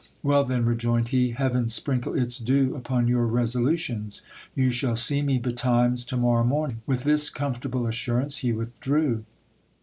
[0.23, 4.23] Well, then, rejoined he, heaven sprinkle its dew upon your resolu tions!
[4.55, 6.81] You shall see me betimes to morrow morning.
[6.87, 9.25] With this comfortable assurance, he withdrew.